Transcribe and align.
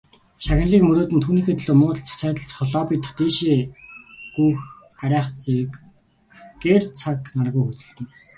Шагналыг 0.45 0.83
мөрөөднө, 0.87 1.19
түүнийхээ 1.23 1.55
төлөө 1.57 1.75
муудалцах, 1.79 2.17
сайдалцах, 2.21 2.61
лоббидох, 2.73 3.11
дээшээ 3.19 3.59
гүйх 4.35 4.59
харайх 4.99 5.27
зэргээр 5.43 6.83
цаг 6.99 7.19
наргүй 7.37 7.63
хөөцөлдөнө. 7.65 8.09